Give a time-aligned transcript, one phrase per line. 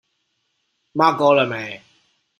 [0.93, 1.83] 罵夠了沒？